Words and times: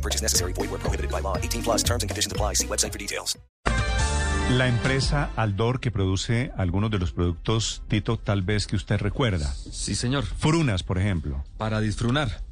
No 0.00 0.02
purchase 0.02 0.22
necessary. 0.22 0.52
Void 0.54 0.70
where 0.70 0.78
prohibited 0.80 1.10
by 1.10 1.20
law. 1.20 1.36
18 1.36 1.62
plus 1.62 1.82
terms 1.84 2.02
and 2.02 2.08
conditions 2.08 2.32
apply. 2.32 2.54
See 2.54 2.66
website 2.66 2.92
for 2.92 2.98
details. 2.98 3.38
La 4.56 4.66
empresa 4.66 5.30
Aldor 5.36 5.78
que 5.78 5.90
produce 5.92 6.50
algunos 6.56 6.90
de 6.90 6.98
los 6.98 7.12
productos, 7.12 7.82
Tito, 7.86 8.16
tal 8.18 8.42
vez 8.42 8.66
que 8.66 8.74
usted 8.76 8.98
recuerda. 8.98 9.46
Sí, 9.70 9.94
señor. 9.94 10.24
Frunas, 10.24 10.82
por 10.82 10.98
ejemplo. 10.98 11.44
Para 11.56 11.80
disfrunar. 11.80 12.42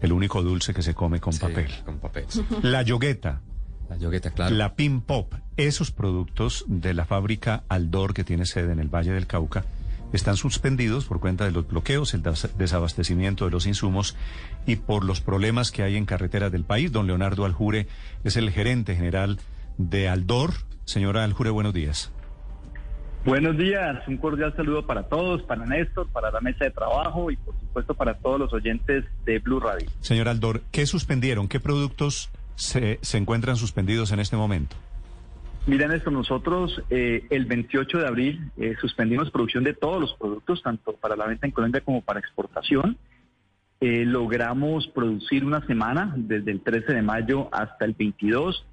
El 0.00 0.12
único 0.12 0.42
dulce 0.42 0.72
que 0.72 0.82
se 0.82 0.94
come 0.94 1.20
con 1.20 1.32
Sí, 1.32 1.40
papel. 1.40 1.72
Con 1.84 1.98
papel. 1.98 2.26
La 2.62 2.82
yogueta. 2.82 3.40
La 3.88 3.96
yogueta, 3.96 4.30
claro. 4.30 4.54
La 4.54 4.76
Pin 4.76 5.00
Pop, 5.00 5.34
esos 5.56 5.90
productos 5.90 6.64
de 6.68 6.94
la 6.94 7.04
fábrica 7.04 7.64
Aldor 7.68 8.14
que 8.14 8.22
tiene 8.24 8.46
sede 8.46 8.72
en 8.72 8.78
el 8.78 8.88
Valle 8.88 9.10
del 9.12 9.26
Cauca 9.26 9.64
están 10.12 10.36
suspendidos 10.36 11.04
por 11.06 11.20
cuenta 11.20 11.44
de 11.44 11.52
los 11.52 11.66
bloqueos, 11.68 12.14
el 12.14 12.22
des- 12.22 12.50
desabastecimiento 12.58 13.44
de 13.44 13.50
los 13.50 13.66
insumos 13.66 14.16
y 14.66 14.76
por 14.76 15.04
los 15.04 15.20
problemas 15.20 15.70
que 15.70 15.82
hay 15.82 15.96
en 15.96 16.06
carreteras 16.06 16.50
del 16.52 16.64
país. 16.64 16.92
Don 16.92 17.06
Leonardo 17.06 17.44
Aljure 17.44 17.86
es 18.24 18.36
el 18.36 18.50
gerente 18.50 18.96
general 18.96 19.38
de 19.78 20.08
Aldor. 20.08 20.52
Señora 20.84 21.24
Aljure, 21.24 21.50
buenos 21.50 21.72
días. 21.74 22.12
Buenos 23.24 23.58
días, 23.58 23.98
un 24.08 24.16
cordial 24.16 24.54
saludo 24.56 24.86
para 24.86 25.02
todos, 25.02 25.42
para 25.42 25.66
Néstor, 25.66 26.08
para 26.10 26.30
la 26.30 26.40
mesa 26.40 26.64
de 26.64 26.70
trabajo 26.70 27.30
y 27.30 27.36
por 27.36 27.54
supuesto 27.60 27.92
para 27.94 28.14
todos 28.14 28.40
los 28.40 28.52
oyentes 28.54 29.04
de 29.26 29.38
Blue 29.40 29.60
Radio. 29.60 29.90
Señora 30.00 30.30
Aldor, 30.30 30.62
¿qué 30.72 30.86
suspendieron? 30.86 31.46
¿Qué 31.46 31.60
productos 31.60 32.30
se, 32.54 32.98
se 33.02 33.18
encuentran 33.18 33.56
suspendidos 33.56 34.10
en 34.12 34.20
este 34.20 34.36
momento? 34.36 34.74
Mira 35.66 35.86
Néstor, 35.86 36.12
nosotros 36.14 36.82
eh, 36.88 37.26
el 37.28 37.44
28 37.44 37.98
de 37.98 38.06
abril 38.06 38.50
eh, 38.56 38.74
suspendimos 38.80 39.30
producción 39.30 39.62
de 39.62 39.74
todos 39.74 40.00
los 40.00 40.14
productos, 40.14 40.62
tanto 40.62 40.94
para 40.94 41.16
la 41.16 41.26
venta 41.26 41.46
en 41.46 41.52
Colombia 41.52 41.82
como 41.82 42.00
para 42.00 42.18
exportación. 42.18 42.96
Eh, 43.80 44.04
logramos 44.06 44.86
producir 44.88 45.44
una 45.44 45.64
semana, 45.66 46.14
desde 46.16 46.50
el 46.50 46.62
13 46.62 46.94
de 46.94 47.02
mayo 47.02 47.48
hasta 47.52 47.84
el 47.84 47.92
22, 47.92 48.66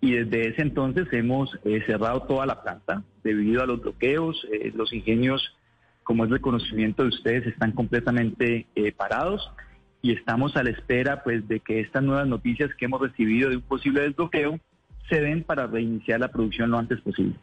y 0.00 0.12
desde 0.12 0.50
ese 0.50 0.62
entonces 0.62 1.08
hemos 1.12 1.50
eh, 1.64 1.82
cerrado 1.86 2.22
toda 2.22 2.46
la 2.46 2.62
planta 2.62 3.02
debido 3.24 3.60
a 3.62 3.66
los 3.66 3.82
bloqueos. 3.82 4.46
los 4.74 4.92
ingenios, 4.92 5.56
como 6.04 6.24
es 6.24 6.30
el 6.30 6.40
conocimiento 6.40 7.02
de 7.02 7.08
ustedes, 7.08 7.46
están 7.48 7.72
completamente 7.72 8.66
parados 8.96 9.50
y 10.02 10.12
estamos 10.12 10.56
a 10.56 10.62
la 10.62 10.70
espera 10.70 11.24
pues 11.24 11.46
de 11.48 11.58
que 11.58 11.80
estas 11.80 12.04
nuevas 12.04 12.28
noticias 12.28 12.72
que 12.76 12.84
hemos 12.84 13.00
recibido 13.00 13.50
de 13.50 13.56
un 13.56 13.62
posible 13.62 14.02
desbloqueo 14.02 14.60
se 15.08 15.20
den 15.20 15.42
para 15.44 15.66
reiniciar 15.66 16.20
la 16.20 16.28
producción 16.28 16.70
lo 16.70 16.78
antes 16.78 17.00
posible. 17.00 17.34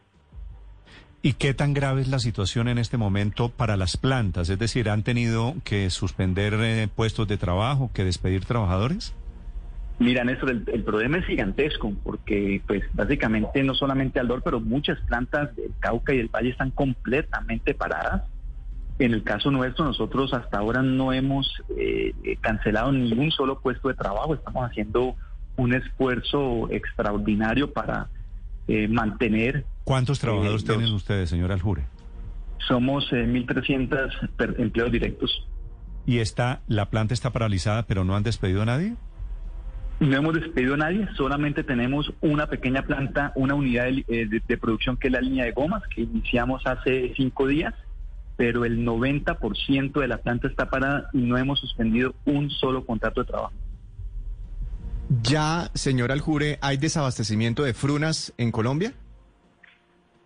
¿Y 1.22 1.32
qué 1.32 1.54
tan 1.54 1.74
grave 1.74 2.02
es 2.02 2.08
la 2.08 2.20
situación 2.20 2.68
en 2.68 2.78
este 2.78 2.98
momento 2.98 3.48
para 3.48 3.76
las 3.76 3.96
plantas? 3.96 4.48
Es 4.48 4.58
decir, 4.58 4.88
¿han 4.88 5.02
tenido 5.02 5.54
que 5.64 5.90
suspender 5.90 6.54
eh, 6.60 6.88
puestos 6.94 7.26
de 7.26 7.36
trabajo, 7.36 7.90
que 7.92 8.04
despedir 8.04 8.44
trabajadores? 8.44 9.14
Mira, 9.98 10.24
Néstor, 10.24 10.50
el, 10.50 10.64
el 10.72 10.84
problema 10.84 11.18
es 11.18 11.26
gigantesco 11.26 11.92
porque, 12.04 12.60
pues, 12.66 12.84
básicamente 12.92 13.62
no 13.62 13.74
solamente 13.74 14.20
Aldor, 14.20 14.42
pero 14.44 14.60
muchas 14.60 15.00
plantas 15.00 15.56
del 15.56 15.72
Cauca 15.80 16.12
y 16.12 16.18
del 16.18 16.28
Valle 16.28 16.50
están 16.50 16.70
completamente 16.70 17.74
paradas. 17.74 18.22
En 18.98 19.12
el 19.12 19.22
caso 19.24 19.50
nuestro, 19.50 19.84
nosotros 19.84 20.32
hasta 20.32 20.58
ahora 20.58 20.82
no 20.82 21.12
hemos 21.12 21.50
eh, 21.76 22.14
eh, 22.24 22.36
cancelado 22.40 22.92
ningún 22.92 23.30
solo 23.30 23.60
puesto 23.60 23.88
de 23.88 23.94
trabajo. 23.94 24.34
Estamos 24.34 24.64
haciendo 24.64 25.16
un 25.56 25.74
esfuerzo 25.74 26.68
extraordinario 26.70 27.72
para 27.72 28.08
eh, 28.68 28.88
mantener. 28.88 29.64
¿Cuántos 29.84 30.18
trabajadores 30.18 30.62
los- 30.66 30.76
tienen 30.76 30.92
ustedes, 30.94 31.30
señor 31.30 31.52
Aljure? 31.52 31.84
Somos 32.66 33.12
eh, 33.12 33.26
1.300 33.26 34.30
per- 34.36 34.56
empleos 34.58 34.90
directos. 34.90 35.46
¿Y 36.04 36.18
está, 36.18 36.60
la 36.68 36.90
planta 36.90 37.14
está 37.14 37.30
paralizada, 37.32 37.86
pero 37.86 38.04
no 38.04 38.16
han 38.16 38.22
despedido 38.22 38.62
a 38.62 38.66
nadie? 38.66 38.94
No 39.98 40.16
hemos 40.16 40.34
despedido 40.34 40.74
a 40.74 40.76
nadie, 40.76 41.08
solamente 41.16 41.64
tenemos 41.64 42.12
una 42.20 42.48
pequeña 42.48 42.82
planta, 42.82 43.32
una 43.34 43.54
unidad 43.54 43.84
de, 43.86 44.04
eh, 44.08 44.26
de- 44.26 44.42
de 44.46 44.58
producción 44.58 44.96
que 44.96 45.08
es 45.08 45.12
la 45.12 45.20
línea 45.20 45.44
de 45.44 45.52
gomas 45.52 45.82
que 45.94 46.02
iniciamos 46.02 46.66
hace 46.66 47.12
cinco 47.16 47.46
días, 47.46 47.72
pero 48.36 48.64
el 48.66 48.84
90% 48.84 50.00
de 50.00 50.08
la 50.08 50.18
planta 50.18 50.48
está 50.48 50.68
parada 50.68 51.08
y 51.14 51.18
no 51.18 51.38
hemos 51.38 51.60
suspendido 51.60 52.14
un 52.26 52.50
solo 52.50 52.84
contrato 52.84 53.22
de 53.22 53.28
trabajo. 53.28 53.54
Ya, 55.22 55.70
señor 55.74 56.10
Aljure, 56.10 56.58
¿hay 56.62 56.76
desabastecimiento 56.76 57.62
de 57.62 57.74
frunas 57.74 58.32
en 58.38 58.50
Colombia? 58.50 58.92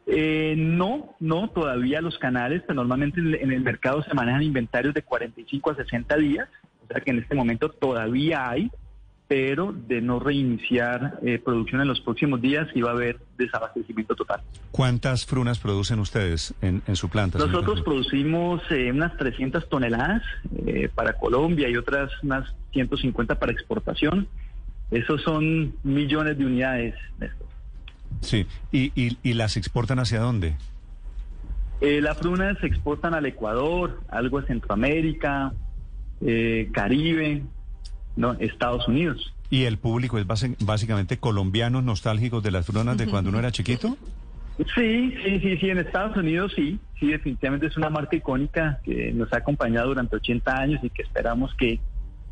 Eh, 0.07 0.55
no, 0.57 1.15
no, 1.21 1.51
todavía 1.51 2.01
los 2.01 2.19
canales, 2.19 2.63
pero 2.63 2.75
normalmente 2.75 3.21
en 3.21 3.53
el, 3.53 3.61
mercado 3.61 4.03
se 4.03 4.15
manejan 4.15 4.43
inventarios 4.43 4.95
de 4.95 5.03
45 5.03 5.71
a 5.71 5.75
60 5.77 6.17
días, 6.17 6.49
o 6.83 6.93
sea 6.93 7.01
que 7.01 7.11
en 7.11 7.19
este 7.19 7.35
momento 7.35 7.69
todavía 7.69 8.49
hay, 8.49 8.71
pero 9.29 9.73
de 9.73 10.01
no 10.01 10.19
reiniciar 10.19 11.21
eh, 11.23 11.39
producción 11.39 11.81
en 11.81 11.87
los 11.87 12.01
próximos 12.01 12.41
días 12.41 12.67
va 12.85 12.89
a 12.89 12.95
haber 12.95 13.21
desabastecimiento 13.39 14.17
total. 14.17 14.41
¿Cuántas 14.73 15.25
frunas 15.25 15.61
producen 15.61 16.01
ustedes 16.01 16.53
en, 16.61 16.83
en 16.89 16.97
su 16.97 17.09
planta? 17.09 17.39
Nosotros 17.39 17.83
producimos 17.83 18.61
eh, 18.71 18.91
unas 18.91 19.17
300 19.17 19.69
toneladas 19.69 20.23
eh, 20.67 20.89
para 20.93 21.13
Colombia 21.13 21.69
y 21.69 21.77
otras 21.77 22.11
unas 22.25 22.53
150 22.73 23.39
para 23.39 23.53
exportación. 23.53 24.27
Esos 24.91 25.23
son 25.23 25.75
millones 25.85 26.37
de 26.39 26.47
unidades. 26.47 26.95
Néstor. 27.19 27.47
Sí. 28.21 28.47
¿Y, 28.73 28.93
y, 29.01 29.19
y 29.23 29.35
las 29.35 29.57
exportan 29.57 29.99
hacia 29.99 30.21
dónde? 30.21 30.57
Eh, 31.81 32.01
las 32.03 32.19
frunas 32.19 32.59
se 32.61 32.67
exportan 32.67 33.15
al 33.15 33.25
Ecuador, 33.27 34.01
algo 34.09 34.39
a 34.39 34.43
Centroamérica, 34.47 35.53
eh, 36.21 36.69
Caribe, 36.73 37.43
no, 38.17 38.33
Estados 38.35 38.87
Unidos. 38.89 39.33
¿Y 39.49 39.65
el 39.65 39.79
público 39.79 40.19
es 40.19 40.27
base- 40.27 40.57
básicamente 40.61 41.17
colombianos 41.19 41.83
nostálgicos 41.83 42.43
de 42.43 42.51
las 42.51 42.67
frunas 42.67 42.99
de 42.99 43.07
cuando 43.07 43.31
uno 43.31 43.39
era 43.39 43.51
chiquito? 43.51 43.97
Sí, 44.75 45.15
sí, 45.25 45.41
sí, 45.41 45.57
sí, 45.57 45.71
en 45.71 45.79
Estados 45.79 46.15
Unidos 46.19 46.53
sí, 46.55 46.79
sí, 46.99 47.07
definitivamente 47.07 47.67
es 47.67 47.77
una 47.79 47.89
marca 47.89 48.15
icónica 48.15 48.79
que 48.85 49.11
nos 49.13 49.33
ha 49.33 49.39
acompañado 49.39 49.89
durante 49.89 50.17
80 50.17 50.55
años 50.55 50.81
y 50.85 50.91
que 50.91 51.01
esperamos 51.03 51.55
que, 51.55 51.81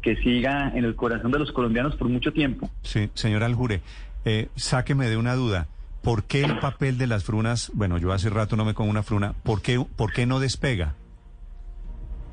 que 0.02 0.16
siga 0.16 0.70
en 0.74 0.84
el 0.84 0.94
corazón 0.94 1.30
de 1.32 1.38
los 1.38 1.52
colombianos 1.52 1.96
por 1.96 2.08
mucho 2.08 2.32
tiempo. 2.32 2.70
Sí, 2.82 3.10
señor 3.14 3.42
Aljure, 3.42 3.80
eh, 4.24 4.48
sáqueme 4.56 5.08
de 5.08 5.16
una 5.16 5.34
duda. 5.34 5.66
¿Por 6.02 6.24
qué 6.24 6.44
el 6.44 6.58
papel 6.60 6.96
de 6.96 7.06
las 7.08 7.24
frunas, 7.24 7.70
bueno, 7.74 7.98
yo 7.98 8.12
hace 8.12 8.30
rato 8.30 8.56
no 8.56 8.64
me 8.64 8.74
como 8.74 8.90
una 8.90 9.02
fruna, 9.02 9.34
¿por 9.42 9.60
qué, 9.62 9.84
por 9.96 10.12
qué 10.12 10.26
no 10.26 10.38
despega? 10.40 10.94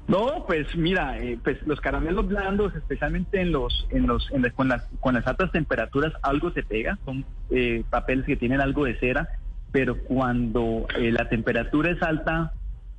No, 0.07 0.45
pues 0.45 0.67
mira, 0.75 1.17
eh, 1.17 1.39
pues 1.43 1.57
los 1.65 1.81
caramelos 1.81 2.27
blandos, 2.27 2.75
especialmente 2.75 3.41
en 3.41 3.51
los, 3.51 3.87
en 3.89 4.05
los, 4.05 4.29
en 4.31 4.43
la- 4.43 4.51
con 4.51 4.67
las, 4.67 4.83
con 4.99 5.15
las 5.15 5.25
altas 5.25 5.51
temperaturas, 5.51 6.13
algo 6.21 6.51
se 6.51 6.61
pega. 6.61 6.99
Son 7.05 7.25
eh, 7.49 7.83
papeles 7.89 8.25
que 8.27 8.35
tienen 8.35 8.61
algo 8.61 8.85
de 8.85 8.99
cera, 8.99 9.27
pero 9.71 9.97
cuando 10.03 10.85
eh, 10.95 11.11
la 11.11 11.27
temperatura 11.27 11.89
es 11.89 12.01
alta, 12.03 12.53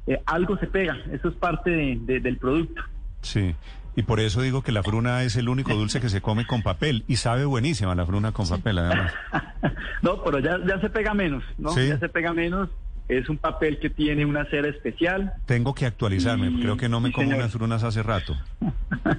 eh, 0.08 0.20
algo 0.26 0.58
se 0.58 0.66
pega. 0.66 0.96
Eso 1.12 1.28
es 1.28 1.34
parte 1.36 1.70
de- 1.70 1.98
de- 2.00 2.20
del 2.20 2.38
producto. 2.38 2.82
Sí, 3.26 3.54
y 3.96 4.02
por 4.02 4.20
eso 4.20 4.40
digo 4.42 4.62
que 4.62 4.72
la 4.72 4.82
fruna 4.82 5.22
es 5.22 5.36
el 5.36 5.48
único 5.48 5.74
dulce 5.74 6.00
que 6.00 6.08
se 6.08 6.20
come 6.20 6.46
con 6.46 6.62
papel 6.62 7.04
y 7.08 7.16
sabe 7.16 7.44
buenísima 7.44 7.94
la 7.94 8.06
fruna 8.06 8.32
con 8.32 8.48
papel, 8.48 8.78
además. 8.78 9.12
no, 10.02 10.22
pero 10.22 10.38
ya, 10.38 10.58
ya 10.66 10.80
se 10.80 10.90
pega 10.90 11.12
menos, 11.14 11.42
¿no? 11.58 11.70
Sí. 11.70 11.88
Ya 11.88 11.98
se 11.98 12.08
pega 12.08 12.32
menos. 12.32 12.68
Es 13.08 13.28
un 13.28 13.38
papel 13.38 13.78
que 13.78 13.88
tiene 13.88 14.24
una 14.26 14.44
cera 14.46 14.68
especial. 14.68 15.32
Tengo 15.46 15.74
que 15.74 15.86
actualizarme, 15.86 16.48
Y- 16.48 16.60
creo 16.60 16.76
que 16.76 16.88
no 16.88 17.00
me 17.00 17.08
sí, 17.08 17.14
como 17.14 17.26
señor. 17.28 17.38
unas 17.40 17.52
frunas 17.52 17.82
hace 17.84 18.02
rato. 18.02 18.36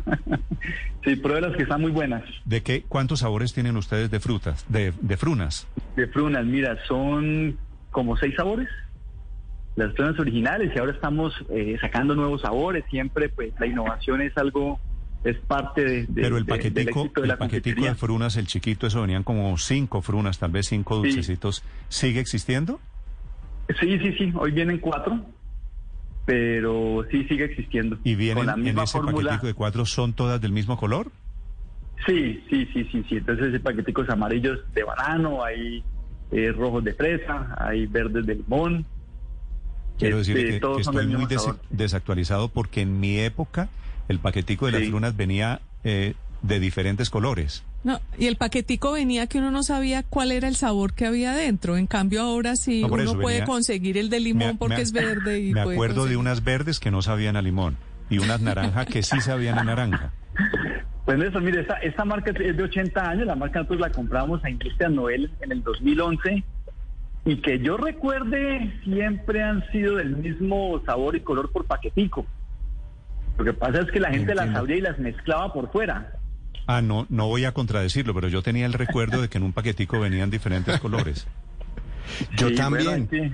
Sí, 1.04 1.16
pruébas 1.16 1.56
que 1.56 1.64
están 1.64 1.80
muy 1.80 1.92
buenas. 1.92 2.24
¿De 2.44 2.62
qué, 2.64 2.84
cuántos 2.86 3.20
sabores 3.20 3.54
tienen 3.54 3.78
ustedes 3.78 4.12
de 4.12 4.20
frutas, 4.20 4.66
de, 4.68 4.92
de 5.00 5.16
frunas? 5.16 5.66
De 5.96 6.06
frunas, 6.08 6.44
mira, 6.46 6.78
son 6.86 7.58
como 7.92 8.18
seis 8.18 8.36
sabores. 8.36 8.68
Las 9.78 9.94
frunas 9.94 10.20
originales 10.20 10.72
y 10.76 10.80
ahora 10.80 10.92
estamos 10.92 11.34
eh, 11.50 11.78
sacando 11.80 12.16
nuevos 12.16 12.42
sabores. 12.42 12.84
Siempre, 12.90 13.30
pues, 13.30 13.54
la 13.60 13.68
innovación 13.68 14.22
es 14.22 14.36
algo, 14.36 14.80
es 15.24 15.38
parte 15.38 15.86
de, 15.86 16.02
de- 16.08 16.22
Pero 16.24 16.38
el 16.38 16.46
de- 16.46 16.50
paquetico, 16.56 17.02
éxito 17.04 17.22
de 17.22 17.28
el 17.30 17.38
paquetico 17.38 17.86
de 17.86 17.94
frunas, 17.96 18.36
el 18.38 18.48
chiquito, 18.48 18.88
eso 18.88 19.02
venían 19.02 19.22
como 19.24 19.56
cinco 19.60 20.02
frunas, 20.02 20.40
tal 20.40 20.50
vez 20.52 20.66
cinco 20.68 20.96
Sí. 20.96 21.02
dulcecitos. 21.12 21.64
¿Sigue 21.90 22.20
existiendo? 22.20 22.80
Sí, 23.80 24.00
sí, 24.00 24.14
sí. 24.18 24.34
Hoy 24.36 24.52
vienen 24.52 24.80
cuatro, 24.80 25.22
pero 26.26 27.06
sí 27.12 27.24
sigue 27.26 27.46
existiendo. 27.46 27.98
¿Y 28.04 28.16
vienen 28.16 28.38
Con 28.38 28.46
la 28.48 28.54
en 28.54 28.62
misma 28.64 28.84
ese 28.84 28.98
fórmula. 28.98 29.30
paquetico 29.30 29.48
de 29.48 29.54
cuatro, 29.54 29.86
son 29.86 30.14
todas 30.14 30.42
del 30.42 30.52
mismo 30.54 30.76
color? 30.78 31.12
Sí, 32.06 32.44
sí, 32.50 32.68
sí, 32.74 32.84
sí, 32.92 33.06
sí. 33.08 33.18
Entonces 33.18 33.54
hay 33.54 33.60
paqueticos 33.60 34.10
amarillos 34.10 34.60
de 34.74 34.84
banano, 34.84 35.44
hay 35.44 35.84
eh, 36.32 36.52
rojos 36.52 36.84
de 36.84 36.94
fresa, 36.94 37.56
hay 37.60 37.86
verdes 37.86 38.26
de 38.26 38.36
limón. 38.36 38.86
Quiero 39.98 40.20
Este, 40.20 40.34
decir 40.34 40.60
que, 40.62 40.80
estoy 40.82 40.96
muy 40.96 41.16
mismo 41.16 41.28
des- 41.28 41.42
sabor. 41.42 41.60
desactualizado 41.70 42.50
porque 42.50 42.82
en 42.82 43.00
mi 43.00 43.18
época 43.20 43.70
el 44.08 44.20
paquetico 44.20 44.66
de 44.68 44.74
las 44.74 44.82
Sí. 44.82 44.90
frunas 44.90 45.16
venía 45.18 45.62
eh, 45.84 46.14
de 46.42 46.60
diferentes 46.60 47.10
colores. 47.10 47.64
No, 47.84 48.00
y 48.18 48.26
el 48.28 48.36
paquetico 48.36 48.92
venía 48.92 49.28
que 49.28 49.38
uno 49.40 49.52
no 49.52 49.64
sabía 49.64 50.04
cuál 50.04 50.32
era 50.32 50.48
el 50.48 50.56
sabor 50.56 50.94
que 50.94 51.06
había 51.06 51.34
dentro. 51.34 51.78
En 51.78 51.88
cambio 51.88 52.22
ahora 52.22 52.56
sí 52.56 52.82
No, 52.82 52.88
uno 52.90 53.04
eso 53.04 53.20
puede 53.20 53.38
venía- 53.38 53.46
conseguir 53.46 53.98
el 53.98 54.10
de 54.10 54.18
Me- 54.18 54.24
limón 54.24 54.58
porque 54.58 54.76
me- 54.78 54.82
es 54.82 54.92
verde 54.92 55.40
y 55.40 55.54
Me 55.54 55.62
acuerdo 55.62 56.06
de 56.06 56.18
unas 56.18 56.44
verdes 56.44 56.80
que 56.80 56.92
no 56.92 57.02
sabían 57.02 57.38
a 57.38 57.42
limón 57.42 57.78
y 58.10 58.18
unas 58.20 58.42
naranjas 58.42 58.86
que 58.88 59.02
sí 59.04 59.20
sabían 59.22 59.58
a 59.60 59.64
naranja. 59.64 60.12
Pues 61.06 61.22
eso, 61.22 61.40
mire, 61.40 61.62
esta, 61.62 61.76
esta 61.76 62.04
marca 62.04 62.32
es 62.32 62.58
de 62.58 62.64
80 62.64 63.10
años, 63.10 63.26
la 63.28 63.36
marca 63.36 63.60
nosotros 63.60 63.80
la 63.80 63.92
compramos 63.92 64.44
a 64.44 64.50
Industria 64.50 64.90
Noel 64.90 65.32
en 65.42 65.52
el 65.54 65.64
2011 65.64 66.44
y 67.28 67.42
que 67.42 67.60
yo 67.60 67.76
recuerde 67.78 68.74
siempre 68.86 69.44
han 69.44 69.70
sido 69.72 69.98
del 69.98 70.16
mismo 70.16 70.82
sabor 70.86 71.16
y 71.16 71.20
color 71.20 71.52
por 71.52 71.66
paquetico. 71.66 72.26
Lo 73.38 73.44
que 73.44 73.54
pasa 73.54 73.82
es 73.82 73.92
que 73.92 74.00
la 74.00 74.10
gente 74.12 74.34
las 74.34 74.56
abría 74.56 74.78
y 74.78 74.82
las 74.82 74.98
mezclaba 74.98 75.52
por 75.54 75.70
fuera. 75.72 76.14
Ah, 76.68 76.82
no, 76.82 77.06
no 77.10 77.28
voy 77.28 77.44
a 77.46 77.52
contradecirlo, 77.52 78.14
pero 78.14 78.30
yo 78.30 78.42
tenía 78.42 78.66
el 78.66 78.74
recuerdo 78.74 79.22
de 79.22 79.28
que 79.30 79.38
en 79.38 79.44
un 79.44 79.52
paquetico 79.54 80.00
venían 80.00 80.30
diferentes 80.30 80.80
colores. 80.82 81.28
Yo 82.38 82.48
Sí, 82.50 82.56
también. 82.56 82.86
bueno, 82.86 83.08
sí. 83.12 83.32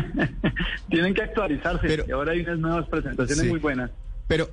Tienen 0.88 1.14
que 1.14 1.22
actualizarse. 1.22 1.86
Pero- 1.86 2.04
y 2.06 2.10
ahora 2.12 2.32
hay 2.32 2.40
unas 2.42 2.58
nuevas 2.58 2.88
presentaciones 2.88 3.44
Sí. 3.44 3.50
muy 3.50 3.58
buenas. 3.58 3.90
Pero, 4.28 4.48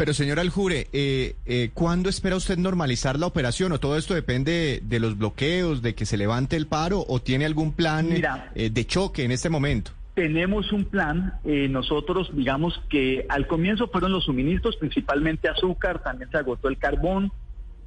pero 0.00 0.14
señor 0.14 0.38
Aljure, 0.40 0.88
eh, 0.94 1.36
eh, 1.44 1.70
¿cuándo 1.74 2.08
espera 2.08 2.34
usted 2.34 2.56
normalizar 2.56 3.18
la 3.18 3.26
operación? 3.26 3.72
¿O 3.72 3.80
todo 3.80 3.98
esto 3.98 4.14
depende 4.14 4.80
de, 4.82 4.98
los 4.98 5.18
bloqueos, 5.18 5.82
de 5.82 5.94
que 5.94 6.06
se 6.06 6.16
levante 6.16 6.56
el 6.56 6.66
paro? 6.66 7.04
¿O 7.06 7.20
tiene 7.20 7.44
algún 7.44 7.74
plan 7.74 8.06
eh, 8.06 8.14
Mira. 8.14 8.50
eh, 8.54 8.70
de 8.70 8.86
choque 8.86 9.24
en 9.24 9.30
este 9.30 9.50
momento? 9.50 9.90
Tenemos 10.14 10.72
un 10.72 10.86
plan, 10.86 11.34
eh, 11.44 11.68
nosotros 11.68 12.30
digamos 12.34 12.80
que 12.88 13.26
al 13.28 13.46
comienzo 13.46 13.88
fueron 13.88 14.12
los 14.12 14.24
suministros, 14.24 14.76
principalmente 14.78 15.50
azúcar, 15.50 16.02
también 16.02 16.30
se 16.30 16.38
agotó 16.38 16.68
el 16.68 16.78
carbón, 16.78 17.30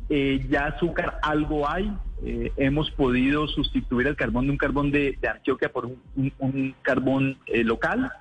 eh, 0.10 0.46
ya 0.52 0.68
azúcar 0.68 1.18
algo 1.24 1.68
hay, 1.68 1.92
eh, 2.24 2.52
hemos 2.58 2.92
podido 2.92 3.48
sustituir 3.48 4.06
el 4.06 4.16
carbón 4.16 4.46
de 4.46 4.52
un 4.52 4.58
carbón 4.58 4.92
de, 4.92 5.18
de 5.20 5.28
Antioquia 5.30 5.70
por 5.70 5.88
un, 5.88 5.98
un- 6.16 6.34
un 6.38 6.76
carbón 6.84 7.40
local. 7.64 8.12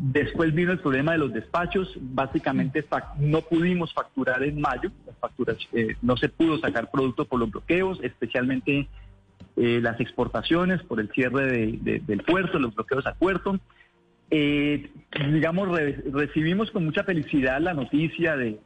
Después 0.00 0.54
vino 0.54 0.70
el 0.70 0.78
problema 0.78 1.12
de 1.12 1.18
los 1.18 1.32
despachos, 1.32 1.92
básicamente 2.00 2.84
no 3.18 3.40
pudimos 3.40 3.92
facturar 3.92 4.44
en 4.44 4.60
mayo, 4.60 4.92
las 5.04 5.16
facturas, 5.18 5.56
eh, 5.72 5.96
no 6.02 6.16
se 6.16 6.28
pudo 6.28 6.56
sacar 6.58 6.88
producto 6.88 7.24
por 7.24 7.40
los 7.40 7.50
bloqueos, 7.50 7.98
especialmente 8.04 8.86
eh, 9.56 9.80
las 9.82 9.98
exportaciones 9.98 10.80
por 10.84 11.00
el 11.00 11.08
cierre 11.10 11.46
de- 11.50 11.78
de- 11.82 11.98
del 12.00 12.22
puerto, 12.22 12.60
los 12.60 12.76
bloqueos 12.76 13.04
al 13.06 13.16
puerto. 13.16 13.58
Eh, 14.30 14.88
digamos, 15.32 15.68
re- 15.76 16.00
recibimos 16.12 16.70
con 16.70 16.84
mucha 16.84 17.02
felicidad 17.02 17.60
la 17.60 17.74
noticia 17.74 18.36
del 18.36 18.60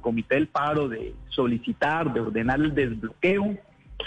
Comité 0.00 0.36
del 0.36 0.46
Paro 0.46 0.88
de 0.88 1.14
solicitar, 1.28 2.14
de 2.14 2.20
ordenar 2.20 2.58
el 2.58 2.74
desbloqueo. 2.74 3.58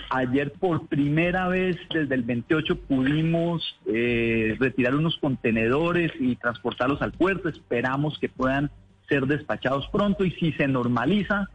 Ayer 0.10 0.52
por 0.52 0.88
primera 0.88 1.48
vez 1.48 1.78
desde 1.94 2.16
el 2.16 2.24
28 2.24 2.80
pudimos 2.82 3.78
eh, 3.86 4.56
retirar 4.60 4.96
unos 4.96 5.18
contenedores 5.18 6.12
y 6.20 6.36
transportarlos 6.36 7.02
al 7.02 7.12
puerto. 7.12 7.50
Esperamos 7.50 8.18
que 8.20 8.30
puedan 8.30 8.72
ser 9.10 9.26
despachados 9.26 9.88
pronto 9.92 10.24
y 10.24 10.32
si 10.32 10.54
se 10.54 10.68
normaliza, 10.68 11.50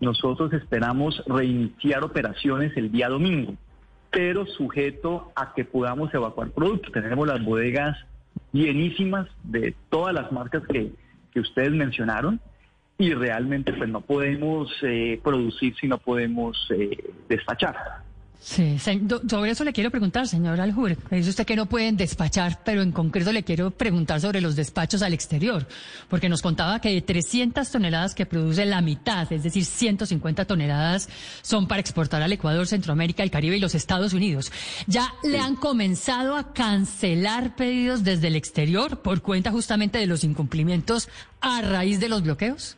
nosotros 0.00 0.52
esperamos 0.52 1.22
reiniciar 1.26 2.04
operaciones 2.04 2.76
el 2.76 2.90
día 2.90 3.08
domingo, 3.08 3.54
pero 4.10 4.46
sujeto 4.46 5.32
a 5.34 5.54
que 5.54 5.64
podamos 5.64 6.12
evacuar 6.12 6.50
productos. 6.50 6.92
Tenemos 6.92 7.26
las 7.26 7.44
bodegas 7.44 7.96
llenísimas 8.52 9.28
de 9.42 9.74
todas 9.90 10.14
las 10.14 10.30
marcas 10.32 10.62
que, 10.66 10.92
que 11.32 11.40
ustedes 11.40 11.72
mencionaron 11.72 12.40
y 12.98 13.14
realmente 13.14 13.72
pues 13.72 13.88
no 13.88 14.00
podemos 14.00 14.70
eh, 14.82 15.20
producir 15.22 15.74
si 15.76 15.88
no 15.88 15.98
podemos 15.98 16.68
eh, 16.70 17.12
despachar. 17.28 18.02
Sí, 18.44 18.76
sobre 18.80 19.52
eso 19.52 19.62
le 19.62 19.72
quiero 19.72 19.92
preguntar, 19.92 20.26
señor 20.26 20.60
Aljure. 20.60 20.98
Dice 21.12 21.30
usted 21.30 21.46
que 21.46 21.54
no 21.54 21.66
pueden 21.66 21.96
despachar, 21.96 22.58
pero 22.64 22.82
en 22.82 22.90
concreto 22.90 23.32
le 23.32 23.44
quiero 23.44 23.70
preguntar 23.70 24.20
sobre 24.20 24.40
los 24.40 24.56
despachos 24.56 25.00
al 25.02 25.12
exterior, 25.12 25.68
porque 26.08 26.28
nos 26.28 26.42
contaba 26.42 26.80
que 26.80 26.90
de 26.90 27.02
300 27.02 27.70
toneladas 27.70 28.16
que 28.16 28.26
produce 28.26 28.66
la 28.66 28.80
mitad, 28.80 29.32
es 29.32 29.44
decir, 29.44 29.64
150 29.64 30.44
toneladas, 30.44 31.08
son 31.42 31.68
para 31.68 31.80
exportar 31.80 32.20
al 32.20 32.32
Ecuador, 32.32 32.66
Centroamérica, 32.66 33.22
el 33.22 33.30
Caribe 33.30 33.58
y 33.58 33.60
los 33.60 33.76
Estados 33.76 34.12
Unidos. 34.12 34.50
¿Ya 34.88 35.14
le 35.22 35.38
han 35.38 35.54
comenzado 35.54 36.34
a 36.34 36.52
cancelar 36.52 37.54
pedidos 37.54 38.02
desde 38.02 38.26
el 38.26 38.34
exterior 38.34 39.02
por 39.02 39.22
cuenta 39.22 39.52
justamente 39.52 39.98
de 39.98 40.08
los 40.08 40.24
incumplimientos 40.24 41.08
a 41.40 41.62
raíz 41.62 42.00
de 42.00 42.08
los 42.08 42.24
bloqueos? 42.24 42.76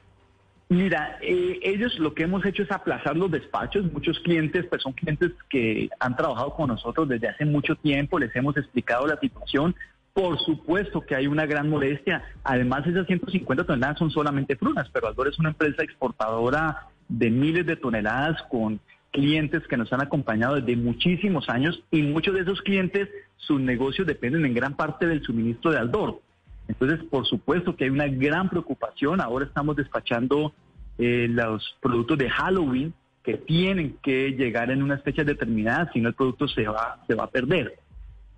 Mira, 0.68 1.18
eh, 1.20 1.60
ellos 1.62 1.98
lo 1.98 2.14
que 2.14 2.22
hemos 2.22 2.44
hecho 2.46 2.62
es 2.62 2.70
aplazar 2.70 3.16
los 3.16 3.30
despachos. 3.30 3.92
Muchos 3.92 4.18
clientes, 4.20 4.64
pues 4.66 4.82
son 4.82 4.92
clientes 4.92 5.32
que 5.50 5.90
han 6.00 6.16
trabajado 6.16 6.54
con 6.54 6.68
nosotros 6.68 7.08
desde 7.08 7.28
hace 7.28 7.44
mucho 7.44 7.76
tiempo, 7.76 8.18
les 8.18 8.34
hemos 8.34 8.56
explicado 8.56 9.06
la 9.06 9.18
situación. 9.18 9.74
Por 10.14 10.38
supuesto 10.38 11.00
que 11.00 11.16
hay 11.16 11.26
una 11.26 11.44
gran 11.44 11.68
molestia. 11.68 12.22
Además, 12.44 12.86
esas 12.86 13.06
150 13.06 13.64
toneladas 13.64 13.98
son 13.98 14.10
solamente 14.10 14.56
frutas, 14.56 14.88
pero 14.92 15.08
Aldor 15.08 15.28
es 15.28 15.38
una 15.38 15.50
empresa 15.50 15.82
exportadora 15.82 16.86
de 17.08 17.30
miles 17.30 17.66
de 17.66 17.76
toneladas 17.76 18.40
con 18.48 18.80
clientes 19.14 19.62
que 19.68 19.76
nos 19.76 19.92
han 19.92 20.02
acompañado 20.02 20.56
desde 20.56 20.76
muchísimos 20.76 21.48
años 21.48 21.82
y 21.90 22.02
muchos 22.02 22.34
de 22.34 22.40
esos 22.40 22.60
clientes, 22.62 23.08
sus 23.36 23.60
negocios 23.60 24.06
dependen 24.06 24.44
en 24.44 24.54
gran 24.54 24.74
parte 24.74 25.06
del 25.06 25.22
suministro 25.22 25.70
de 25.70 25.78
Aldor. 25.78 26.20
Entonces, 26.68 27.00
por 27.10 27.26
supuesto 27.26 27.76
que 27.76 27.84
hay 27.84 27.90
una 27.90 28.08
gran 28.08 28.48
preocupación. 28.48 29.20
Ahora 29.20 29.44
estamos 29.44 29.76
despachando 29.76 30.54
eh, 30.98 31.26
los 31.28 31.76
productos 31.80 32.18
de 32.18 32.30
Halloween 32.30 32.94
que 33.22 33.34
tienen 33.34 33.96
que 34.02 34.30
llegar 34.32 34.70
en 34.70 34.82
unas 34.82 35.02
fechas 35.02 35.26
determinadas, 35.26 35.88
si 35.92 36.00
no 36.00 36.08
el 36.08 36.14
producto 36.14 36.46
se 36.46 36.66
va, 36.66 37.02
se 37.06 37.14
va 37.14 37.24
a 37.24 37.30
perder. 37.30 37.78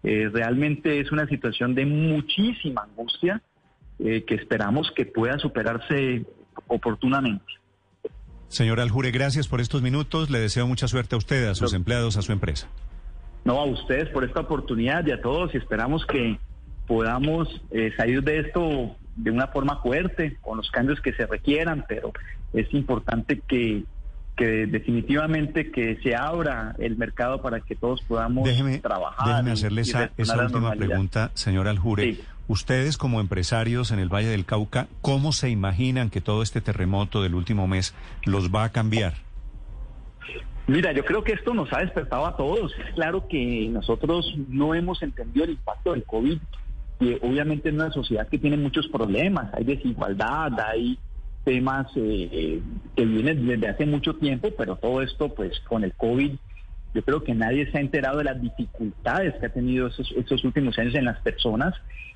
Eh, 0.03 0.31
realmente 0.33 1.01
es 1.01 1.11
una 1.11 1.27
situación 1.27 1.75
de 1.75 1.85
muchísima 1.85 2.83
angustia 2.83 3.43
eh, 3.99 4.25
que 4.25 4.37
esperamos 4.37 4.93
que 4.93 5.05
pueda 5.05 5.39
superarse 5.39 6.25
oportunamente. 6.69 7.45
Señor 8.49 8.79
Aljure, 8.79 9.11
gracias 9.11 9.49
por 9.49 9.61
estos 9.61 9.83
minutos. 9.83 10.31
Le 10.31 10.39
deseo 10.39 10.67
mucha 10.69 10.87
suerte 10.87 11.17
a 11.17 11.19
usted, 11.19 11.49
a 11.49 11.55
sus 11.57 11.73
empleados, 11.75 12.17
a 12.17 12.23
su 12.23 12.31
empresa. 12.31 12.69
No, 13.45 13.61
a 13.61 13.65
ustedes 13.65 14.09
por 14.11 14.25
esta 14.25 14.41
oportunidad 14.41 15.05
y 15.07 15.11
a 15.11 15.21
todos 15.21 15.53
y 15.55 15.59
esperamos 15.59 16.07
que 16.07 16.39
podamos 16.87 17.61
eh, 17.71 17.93
salir 17.97 18.23
de 18.23 18.41
esto 18.41 18.97
de 19.17 19.31
una 19.31 19.49
forma 19.49 19.83
fuerte, 19.83 20.37
con 20.43 20.59
los 20.59 20.71
cambios 20.71 21.01
que 21.01 21.13
se 21.13 21.27
requieran, 21.27 21.85
pero 21.89 22.13
es 22.53 22.73
importante 22.75 23.41
que, 23.47 23.85
que 24.37 24.67
definitivamente 24.67 25.71
que 25.71 25.97
se 26.03 26.15
abra 26.15 26.75
el 26.79 26.97
mercado 26.97 27.41
para 27.41 27.61
que 27.61 27.75
todos 27.75 28.03
podamos 28.03 28.45
Déjeme, 28.45 28.79
trabajar. 28.79 29.27
déjeme 29.29 29.53
hacerle 29.53 29.81
esa, 29.81 30.11
esa 30.17 30.45
última 30.45 30.73
pregunta, 30.73 31.31
señor 31.35 31.69
Aljure. 31.69 32.15
Sí. 32.15 32.21
Ustedes 32.49 32.97
como 32.97 33.21
empresarios 33.21 33.91
en 33.91 33.99
el 33.99 34.09
Valle 34.09 34.29
del 34.29 34.45
Cauca, 34.45 34.87
¿cómo 35.01 35.33
se 35.33 35.49
imaginan 35.51 36.11
que 36.11 36.21
todo 36.21 36.43
este 36.43 36.61
terremoto 36.61 37.23
del 37.23 37.35
último 37.35 37.67
mes 37.67 37.95
los 38.25 38.55
va 38.55 38.65
a 38.65 38.69
cambiar? 38.71 39.15
Mira, 40.69 40.93
yo 40.93 41.05
creo 41.05 41.25
que 41.25 41.33
esto 41.33 41.55
nos 41.55 41.73
ha 41.73 41.79
despertado 41.79 42.27
a 42.27 42.37
todos. 42.37 42.73
Es 42.79 42.95
claro 42.95 43.27
que 43.29 43.69
nosotros 43.71 44.35
no 44.49 44.75
hemos 44.75 45.03
entendido 45.03 45.45
el 45.45 45.53
impacto 45.53 45.93
del 45.93 46.05
COVID 46.05 46.39
y 47.01 47.15
obviamente 47.15 47.69
en 47.69 47.77
una 47.77 47.91
sociedad 47.91 48.29
que 48.29 48.39
tiene 48.39 48.57
muchos 48.57 48.89
problemas, 48.89 49.53
hay 49.55 49.65
desigualdad, 49.65 50.59
hay 50.61 50.99
temas 51.45 51.87
eh, 51.97 52.61
que 52.95 53.05
vienen 53.05 53.47
desde 53.47 53.69
hace 53.69 53.87
mucho 53.87 54.15
tiempo, 54.15 54.49
pero 54.57 54.77
todo 54.77 55.03
esto 55.03 55.33
pues 55.35 55.61
con 55.61 55.85
el 55.85 55.93
COVID 55.95 56.33
yo 56.95 57.03
creo 57.03 57.23
que 57.23 57.35
nadie 57.35 57.71
se 57.71 57.77
ha 57.77 57.81
enterado 57.83 58.19
de 58.19 58.25
las 58.25 58.41
dificultades 58.41 59.35
que 59.35 59.47
ha 59.47 59.53
tenido 59.53 59.89
esos, 59.89 60.11
estos 60.17 60.43
últimos 60.45 60.79
años 60.79 60.95
en 60.95 61.05
las 61.05 61.21
personas 61.21 61.75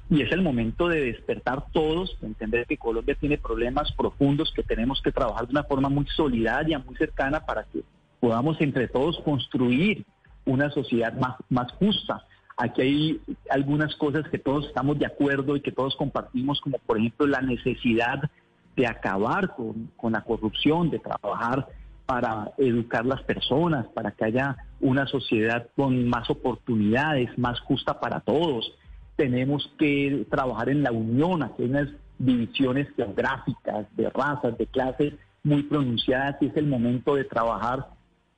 y 0.09 0.23
es 0.23 0.33
el 0.33 0.43
momento 0.43 0.89
de 0.89 1.05
despertar 1.05 1.67
todos, 1.73 2.19
de 2.21 2.29
entender 2.29 2.67
que 2.67 2.77
Colombia 2.77 3.15
tiene 3.15 3.39
problemas 3.39 3.93
profundos 3.93 4.53
que 4.53 4.63
tenemos 4.65 5.01
que 5.03 5.13
trabajar 5.13 5.47
de 5.47 5.53
una 5.53 5.65
forma 5.65 5.89
muy 5.89 6.07
solidaria, 6.07 6.79
muy 6.81 6.97
cercana 6.97 7.47
para 7.47 7.65
que 7.65 7.83
podamos 8.19 8.61
entre 8.61 8.89
todos 8.89 9.21
construir 9.21 10.05
una 10.47 10.71
sociedad 10.71 11.13
más, 11.13 11.37
más 11.49 11.71
justa. 11.73 12.25
Aquí 12.63 12.83
hay 12.83 13.21
algunas 13.49 13.97
cosas 13.97 14.29
que 14.29 14.39
todos 14.39 14.67
estamos 14.67 14.99
de 14.99 15.07
acuerdo 15.07 15.57
y 15.57 15.63
que 15.63 15.73
todos 15.73 15.97
compartimos, 15.97 16.61
como 16.61 16.77
por 16.77 16.99
ejemplo 16.99 17.27
la 17.27 17.41
necesidad 17.41 18.31
de 18.77 18.87
acabar 18.87 19.55
con, 19.57 20.13
la 20.13 20.21
corrupción, 20.21 20.91
de 20.91 20.99
trabajar 20.99 21.69
para 22.05 22.53
educar 22.59 23.07
las 23.07 23.23
personas, 23.23 23.87
para 23.95 24.11
que 24.11 24.27
haya 24.27 24.59
una 24.79 25.07
sociedad 25.07 25.69
con 25.75 26.07
más 26.07 26.29
oportunidades, 26.29 27.31
más 27.39 27.59
justa 27.61 27.99
para 27.99 28.21
todos. 28.21 28.71
Tenemos 29.17 29.73
que 29.79 30.27
trabajar 30.29 30.69
en 30.69 30.83
la 30.83 30.93
unión, 30.93 31.43
aquí 31.43 31.63
hay 31.63 31.71
unas 31.71 31.89
divisiones 32.19 32.89
geográficas, 32.95 33.87
de 33.97 34.11
razas, 34.11 34.59
de 34.59 34.67
clases, 34.67 35.15
muy 35.43 35.63
pronunciadas 35.63 36.37
y 36.43 36.49
es 36.49 36.57
el 36.59 36.67
momento 36.67 37.15
de 37.15 37.25
trabajar 37.25 37.87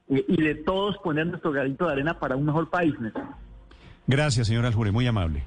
eh, 0.08 0.24
y 0.28 0.40
de 0.40 0.54
todos 0.54 0.96
poner 0.98 1.26
nuestro 1.26 1.50
granito 1.50 1.86
de 1.86 1.92
arena 1.92 2.20
para 2.20 2.36
un 2.36 2.44
mejor 2.44 2.70
país. 2.70 2.94
Néstor. 3.00 3.24
Gracias, 4.06 4.46
señor 4.46 4.66
Aljure, 4.66 4.92
muy 4.92 5.06
amable. 5.06 5.44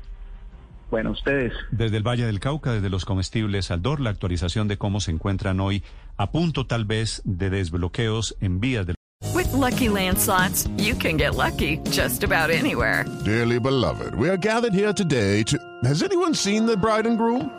Bueno, 0.92 1.12
ustedes. 1.12 1.54
Desde 1.72 1.98
el 1.98 2.04
Valle 2.04 2.26
del 2.26 2.40
Cauca, 2.40 2.72
desde 2.72 2.90
los 2.90 3.06
comestibles 3.06 3.72
Aldor, 3.72 4.00
la 4.00 4.12
actualización 4.12 4.68
de 4.68 4.78
cómo 4.78 5.00
se 5.00 5.12
encuentran 5.12 5.60
hoy 5.60 5.84
a 6.18 6.32
punto 6.32 6.68
tal 6.68 6.86
vez 6.86 7.22
de 7.26 7.50
desbloqueos 7.50 8.36
en 8.40 8.60
vías 8.60 8.86
del 8.86 8.96
With 9.34 9.52
Lucky 9.54 9.90
Land 9.90 10.18
slots, 10.18 10.68
you 10.78 10.96
can 10.96 11.18
get 11.18 11.36
lucky 11.36 11.80
just 11.90 12.24
about 12.24 12.50
anywhere. 12.50 13.06
Dearly 13.26 13.60
beloved, 13.60 14.16
we 14.16 14.30
are 14.30 14.38
gathered 14.38 14.74
here 14.74 14.94
today 14.94 15.44
to. 15.44 15.58
Has 15.84 16.04
anyone 16.04 16.34
seen 16.34 16.66
the 16.66 16.78
bride 16.78 17.06
and 17.06 17.18
groom? 17.18 17.50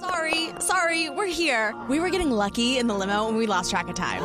Sorry, 0.00 0.50
sorry, 0.60 1.10
we're 1.10 1.26
here. 1.26 1.74
We 1.88 2.00
were 2.00 2.10
getting 2.10 2.30
lucky 2.30 2.78
in 2.78 2.86
the 2.86 2.94
limo 2.94 3.28
and 3.28 3.36
we 3.36 3.46
lost 3.46 3.70
track 3.70 3.88
of 3.88 3.94
time. 3.94 4.22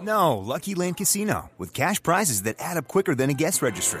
No, 0.00 0.36
Lucky 0.36 0.74
Land 0.74 0.98
Casino, 0.98 1.50
with 1.56 1.72
cash 1.72 2.02
prizes 2.02 2.42
that 2.42 2.56
add 2.58 2.76
up 2.76 2.88
quicker 2.88 3.14
than 3.14 3.30
a 3.30 3.34
guest 3.34 3.62
registry. 3.62 4.00